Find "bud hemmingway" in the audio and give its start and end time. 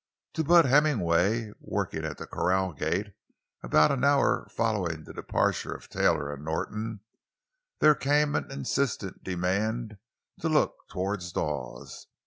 0.43-1.51